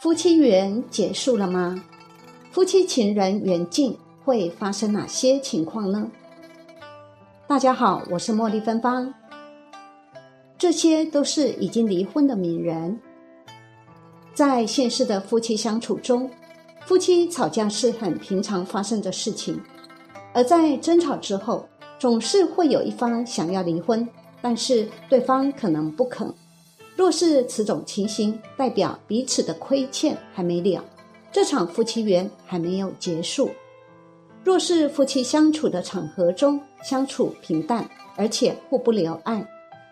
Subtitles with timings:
[0.00, 1.78] 夫妻缘结束了吗？
[2.50, 3.94] 夫妻情人缘尽
[4.24, 6.10] 会发生哪些情况呢？
[7.46, 9.12] 大家好，我是茉莉芬芳。
[10.56, 12.98] 这些都是已经离婚的名人。
[14.32, 16.30] 在现实的夫妻相处中，
[16.86, 19.60] 夫妻吵架是很平常发生的事情，
[20.32, 24.08] 而在争吵之后，总是会有一方想要离婚，
[24.40, 26.32] 但是对方可能不肯。
[26.96, 30.84] 若是此种情形，代表彼此的亏欠还没了，
[31.32, 33.50] 这场夫妻缘还没有结束。
[34.44, 39.46] 若是夫妻相处的场合中相处平淡，而且互不留爱，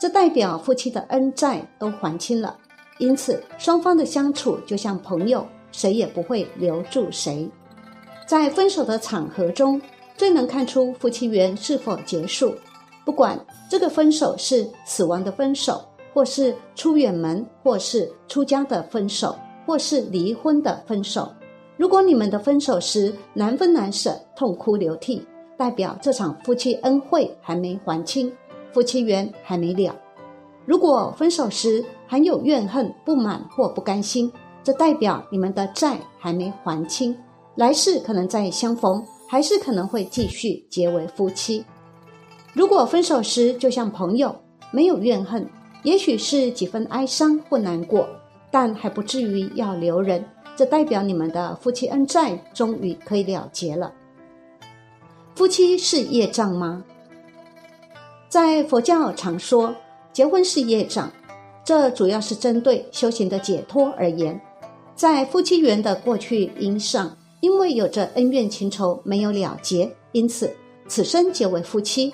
[0.00, 2.56] 这代表夫妻的恩债都还清了，
[2.98, 7.48] 因此双方的相处就像朋友，谁也不会留住谁。
[8.26, 9.80] 在分手的场合中，
[10.16, 12.54] 最能看出夫妻缘是否结束。
[13.04, 13.38] 不管
[13.68, 15.82] 这个分手是死亡的分手。
[16.14, 19.36] 或是出远门，或是出家的分手，
[19.66, 21.28] 或是离婚的分手。
[21.76, 25.26] 如果你们的分手时难分难舍，痛哭流涕，
[25.58, 28.32] 代表这场夫妻恩惠还没还清，
[28.72, 29.92] 夫妻缘还没了。
[30.64, 37.14] 如果分手时还有怨恨、不满或不甘心，这代表你们的债还没还清，
[37.56, 41.64] 来世可能再相逢，还是可能会继续结为夫妻。
[42.52, 44.34] 如果分手时就像朋友，
[44.70, 45.44] 没有怨恨。
[45.84, 48.08] 也许是几分哀伤或难过，
[48.50, 50.24] 但还不至于要留人。
[50.56, 53.92] 这代表你们的夫妻恩债终于可以了结了。
[55.34, 56.82] 夫妻是业障吗？
[58.28, 59.74] 在佛教常说
[60.12, 61.10] 结婚是业障，
[61.64, 64.40] 这主要是针对修行的解脱而言。
[64.94, 70.50] 在夫妻缘的过去因上，因为有着恩怨情仇没有了结，因此
[70.86, 72.12] 此生结为夫妻；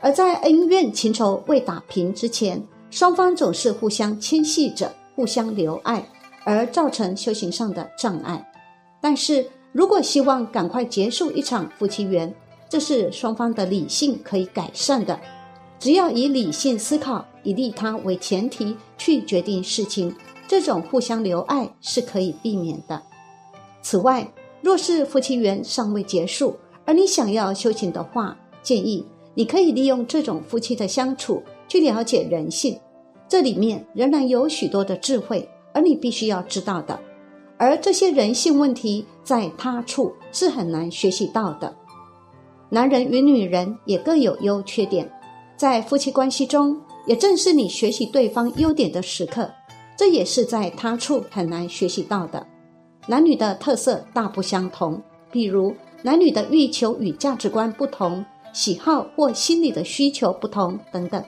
[0.00, 2.64] 而在恩怨情仇未打平之前。
[2.92, 6.06] 双方总是互相牵系着，互相留爱，
[6.44, 8.46] 而造成修行上的障碍。
[9.00, 12.32] 但是如果希望赶快结束一场夫妻缘，
[12.68, 15.18] 这是双方的理性可以改善的。
[15.80, 20.14] 只要以理性思考，以利他为前提去决定事情，
[20.46, 23.00] 这种互相留爱是可以避免的。
[23.80, 26.54] 此外，若是夫妻缘尚未结束，
[26.84, 29.02] 而你想要修行的话，建议
[29.32, 31.42] 你可以利用这种夫妻的相处。
[31.72, 32.78] 去了解人性，
[33.26, 37.00] 这里面仍然有许多的智慧，而你必须要知道的。
[37.56, 41.74] 而这些人性问题，在他处是很难学习到的。
[42.68, 45.10] 男人与女人也各有优缺点，
[45.56, 49.50] 在夫妻关系中，也正是你学习对方优点的时刻。
[49.96, 52.46] 这也是在他处很难学习到的。
[53.06, 55.00] 男女的特色大不相同，
[55.30, 58.22] 比如男女的欲求与价值观不同，
[58.52, 61.24] 喜好或心理的需求不同等等。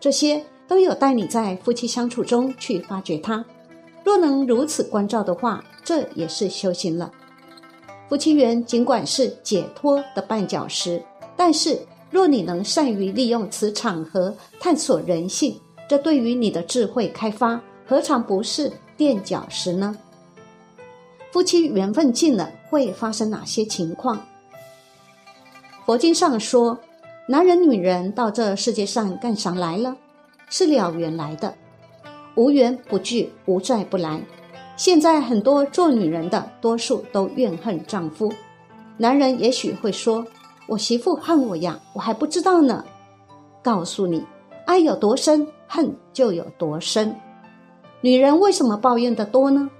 [0.00, 3.44] 这些都有待你在夫妻相处中去发掘它。
[4.02, 7.12] 若能如此关照的话，这也是修行了。
[8.08, 11.00] 夫妻缘尽管是解脱的绊脚石，
[11.36, 11.78] 但是
[12.10, 19.94] 若你能善于利用此场合探索人性，这对于你的智慧开发，何尝不是垫脚石呢？
[21.30, 24.26] 夫妻缘分尽了，会发生哪些情况？
[25.84, 26.78] 佛经上说。
[27.30, 29.96] 男人、女人到这世界上干啥来了？
[30.48, 31.54] 是了缘来的，
[32.34, 34.20] 无缘不聚，无债不来。
[34.76, 38.32] 现在很多做女人的，多数都怨恨丈夫。
[38.96, 40.26] 男人也许会说
[40.66, 42.84] ：“我媳妇恨我呀，我还不知道呢。”
[43.62, 44.26] 告诉你，
[44.66, 47.14] 爱有多深，恨就有多深。
[48.00, 49.70] 女人为什么抱怨的多呢？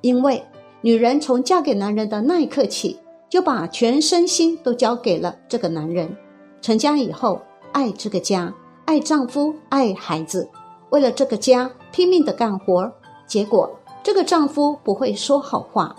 [0.00, 0.42] 因为
[0.80, 2.98] 女人从嫁给男人的那一刻起，
[3.30, 6.16] 就把全身心都交给了这个男人。
[6.66, 7.40] 成家以后，
[7.70, 8.52] 爱这个家，
[8.86, 10.50] 爱丈夫，爱孩子，
[10.90, 12.92] 为了这个家拼命的干活。
[13.24, 13.70] 结果，
[14.02, 15.94] 这个丈夫不会说好话。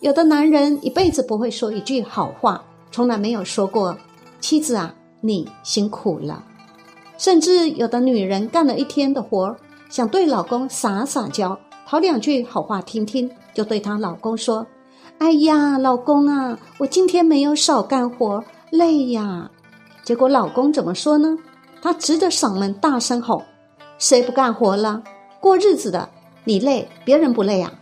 [0.00, 3.96] 有的男人一辈子不会说一句好话，从来没有说过
[4.42, 6.42] “妻子啊，你辛苦了”。
[7.16, 9.56] 甚至有的女人干了一天的活，
[9.88, 14.66] 想对老公撒撒娇，讨两句好话听听，就对她老公说
[15.18, 19.48] ：“哎呀，老公啊，我今天没有少干活，累呀。”
[20.04, 21.38] 结果老公怎么说呢？
[21.80, 23.42] 他直着嗓门大声吼
[23.98, 25.02] ：“谁不干活了？
[25.40, 26.08] 过日子的，
[26.44, 27.72] 你累，别人不累啊！”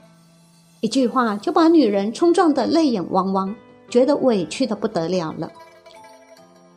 [0.80, 3.54] 一句话就把女人冲撞得泪眼汪汪，
[3.90, 5.50] 觉得委屈的不得了了。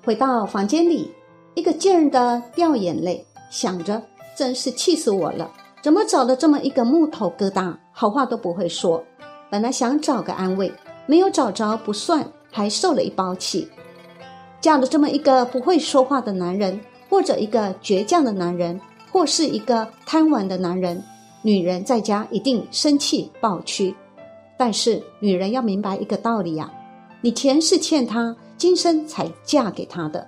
[0.04, 1.12] 回到房间里，
[1.56, 4.02] 一个劲儿的掉眼泪，想着
[4.36, 5.50] 真是气死我了！
[5.82, 9.04] 怎么找了这么一个木头疙瘩，好话都不会说？
[9.50, 10.74] 本来想找个安慰，
[11.06, 13.70] 没有找着不算，还受了一包气。
[14.64, 16.80] 嫁了这么一个不会说话的男人，
[17.10, 18.80] 或者一个倔强的男人，
[19.12, 21.04] 或是一个贪玩的男人，
[21.42, 23.94] 女人在家一定生气暴屈。
[24.58, 26.72] 但是女人要明白一个道理呀，
[27.20, 30.26] 你前世欠他，今生才嫁给他的。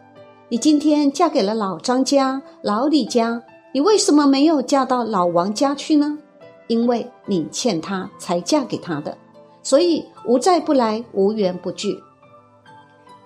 [0.50, 3.42] 你今天嫁给了老张家、老李家，
[3.74, 6.18] 你为什么没有嫁到老王家去呢？
[6.68, 9.18] 因为你欠他才嫁给他的，
[9.64, 11.98] 所以无债不来，无缘不聚。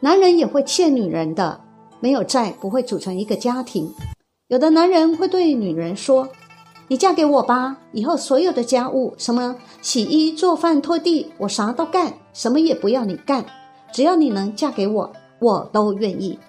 [0.01, 1.59] 男人也会欠女人的，
[1.99, 3.93] 没有债不会组成一个家庭。
[4.47, 6.29] 有的男人会对女人说
[6.87, 13.45] ：“你嫁给我吧，以后所有的家务，什么洗衣、做饭、拖地，我啥都干，什么也不要你干，
[13.91, 16.39] 只要你能嫁给我，我都愿意。”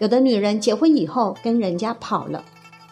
[0.00, 2.42] 有的女人结婚以后跟人家跑了，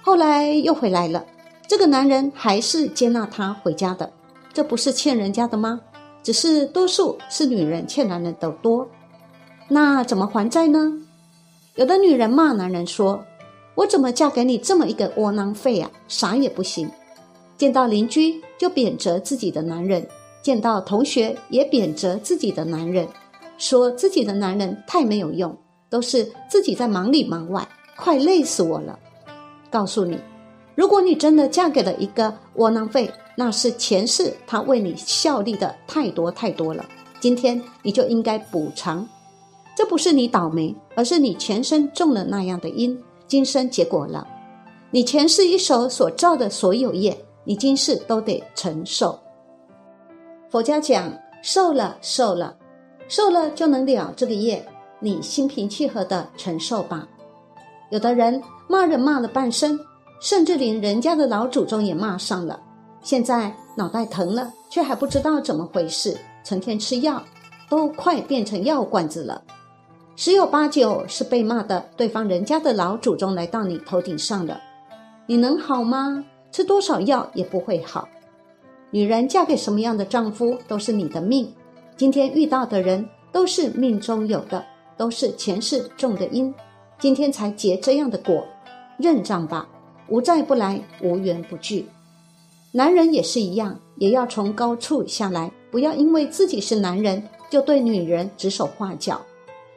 [0.03, 1.25] 后来又回来了，
[1.67, 4.13] 这个男人还是接纳她回家的，
[4.53, 5.81] 这不是欠人家的吗？
[6.23, 8.87] 只是多数是女人欠男人的多，
[9.69, 11.01] 那怎么还债呢？
[11.75, 13.25] 有的女人骂男人说。
[13.77, 15.91] 我怎么嫁给你这么一个窝囊废啊？
[16.09, 16.91] 啥也不行，
[17.59, 20.09] 见到邻居就贬责自己的男人，
[20.41, 23.07] 见到同学也贬责自己的男人，
[23.59, 25.55] 说自己的男人太没有用，
[25.91, 27.69] 都是自己在忙里忙外，
[27.99, 28.99] 快累死我了。
[29.71, 30.19] 告诉你，
[30.75, 36.83] 如果你真的嫁给了一个窝囊废，那是前世他为你效力的太多太多了，
[37.21, 39.07] 今天你就应该补偿。
[39.77, 42.99] 这不是你倒霉，而是你前生种了那样的因。
[43.27, 44.27] 今生结果了，
[44.91, 47.15] 你前世一手所造的所有业，
[47.45, 49.19] 你今世都得承受。
[50.49, 51.13] 佛家讲
[51.43, 52.57] 受了，受了，
[53.07, 54.67] 受了就能了这个业，
[54.99, 57.07] 你心平气和的承受吧。
[57.91, 59.79] 有的人骂人骂了半生，
[60.21, 62.59] 甚至连人家的老祖宗也骂上了，
[63.03, 67.23] 现在脑袋疼了，却还不知道怎么回事，成天吃药，
[67.69, 69.43] 都快变成药罐子了。
[70.19, 74.59] 十有八九是被骂的，对方人家的老祖宗来到你头顶上了，
[75.27, 76.25] 你能好吗？
[76.51, 78.09] 吃多少药也不会好。
[78.91, 81.53] 女人嫁给什么样的丈夫都是你的命，
[81.99, 84.65] 今天遇到的人都是命中有的，
[84.97, 86.53] 都是前世种的因，
[86.99, 88.43] 今天才结这样的果，
[88.97, 89.69] 认账吧，
[90.09, 91.87] 无债不来，无缘不聚。
[92.73, 99.21] 男人也是一样，也要从高处下来，不要因为自己是男人就对女人指手画脚。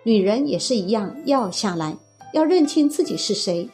[0.09, 1.95] 女人也是一样，要下来，
[2.33, 3.69] 要认清自己是谁。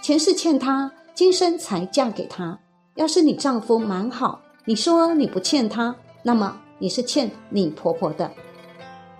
[0.00, 2.58] 前世欠他，今生才嫁给他。
[2.94, 8.30] 要是你丈夫蛮好，你说你不欠他，那么你是欠你婆婆的。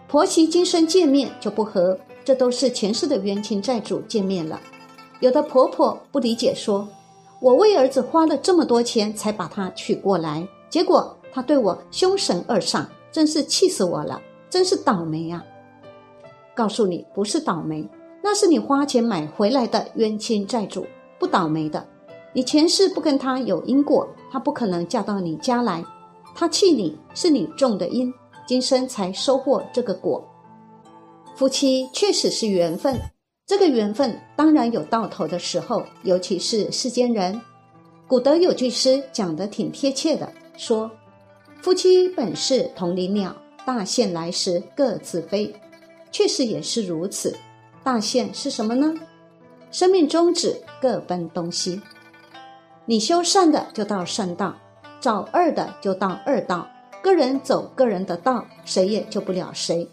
[0.09, 4.59] 婆媳今生见面就不和，这都是前世的冤亲债主见面了。
[5.21, 6.89] 有的婆婆不理解，说
[7.43, 14.19] ：“我为儿子花了这么多钱才把他娶过来，结果他对我凶神恶煞，真是气死我了，
[14.49, 15.45] 真是倒霉呀！”
[16.55, 17.89] 告诉你，不是倒霉，
[18.23, 20.87] 那是你花钱买回来的冤亲债主，
[21.19, 21.85] 不倒霉的。
[22.33, 25.85] 你前世不跟他有因果，他不可能嫁到你家来。
[26.35, 28.13] 他气你是你种的因，
[28.47, 30.25] 今生才收获这个果。
[31.37, 32.99] 夫妻确实是缘分，
[33.47, 37.41] 这个缘分当然有到头的时候，尤其是世间人。
[38.07, 40.91] 古德有句诗讲得挺贴切的，说
[41.63, 43.35] ：“夫妻本是同林鸟，
[43.65, 45.55] 大限来时各自飞。”
[46.15, 47.37] 确实也是如此，
[47.83, 48.95] 大限是什么呢？
[49.73, 51.83] 生命终止，各奔东西。
[52.87, 54.55] 你修善的就到善道，
[55.01, 56.69] 找恶的就到恶道。
[57.03, 59.89] 个人走个人的道，谁也救不了谁。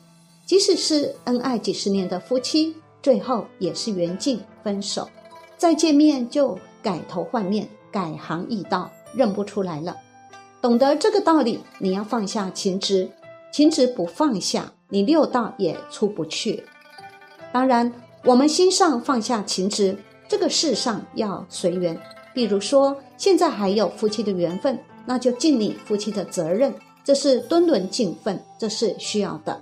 [0.45, 5.09] 即使是恩爱几十年的夫妻，最后也是缘尽分手。
[5.57, 9.97] 再见面就改头换面，改行易道，认不出来了。
[10.61, 13.09] 懂得这个道理，你要放下情执，
[13.51, 14.71] 情执不放下。
[14.91, 16.63] 你六道也出不去。
[17.51, 17.91] 当然，
[18.23, 21.99] 我们心上放下情执，这个世上要随缘。
[22.33, 29.59] 比如说，现在还有夫妻的缘分，那就尽你夫妻的责任，这是敦伦尽分，这是需要的。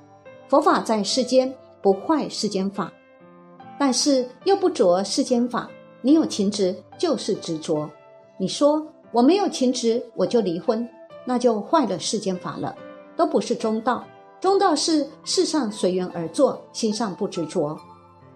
[0.47, 2.91] 佛法在世间不坏世间法，
[3.79, 5.69] 但是又不着世间法。
[6.01, 7.89] 你有情执就是执着。
[8.37, 10.87] 你说我没有情执，我就离婚，
[11.25, 12.75] 那就坏了世间法了，
[13.15, 14.05] 都不是中道。
[14.41, 17.77] 中道是世上随缘而作，心上不执着。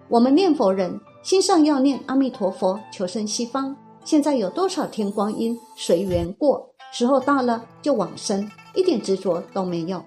[0.08, 3.74] 我们念佛人心上要念阿弥陀佛，求生西方。
[4.04, 10.04] 现在有多少天光阴随缘过，时候到了就往生，一点执着都没有。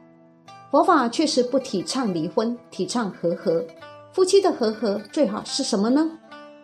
[0.70, 3.66] 佛法确实不提倡离婚，提倡和合。
[4.12, 6.08] 夫妻的和合最好是什么呢？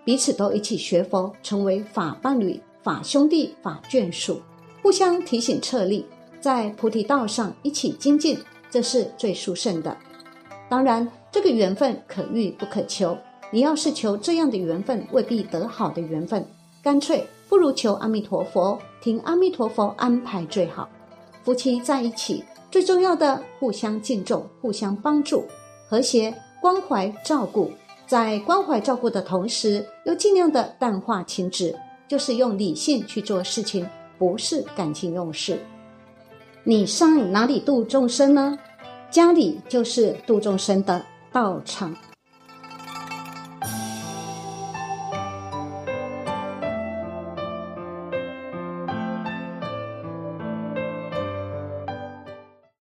[0.06, 4.40] 彼此都一起学佛，成为法伴侣、法兄弟、法眷属，
[4.84, 6.06] 互相提醒策力，
[6.40, 8.38] 在菩提道上一起精进。
[8.74, 9.96] 这是最殊胜的，
[10.68, 13.16] 当然，这个缘分可遇不可求。
[13.52, 16.44] 你要是求这样的缘分，未必得好的缘分，
[16.82, 20.90] 干脆不如求阿弥陀佛，听阿弥陀佛安排最好。
[21.44, 25.46] 夫妻在一起最重要的，互相敬重，互相帮助，
[25.88, 27.72] 和谐关怀照顾。
[28.08, 31.78] 在关怀照顾的同时，又尽量的淡化情执，
[32.08, 33.88] 就是用理性去做事情，
[34.18, 35.60] 不是感情用事。
[36.66, 38.58] 你上哪里度众生呢？
[39.12, 41.94] 家里就是度众生的道场。